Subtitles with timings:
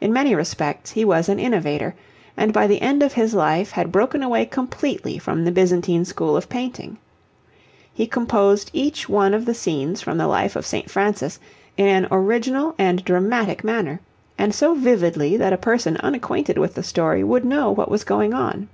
[0.00, 1.94] In many respects he was an innovator,
[2.36, 6.36] and by the end of his life had broken away completely from the Byzantine school
[6.36, 6.98] of painting.
[7.92, 10.90] He composed each one of the scenes from the life of St.
[10.90, 11.38] Francis
[11.76, 14.00] in an original and dramatic manner,
[14.36, 18.34] and so vividly that a person unacquainted with the story would know what was going
[18.34, 18.68] on.